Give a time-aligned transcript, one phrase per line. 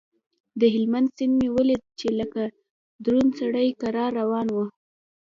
[0.59, 2.41] د هلمند سيند مې وليد چې لکه
[3.05, 4.57] دروند سړى کرار روان و.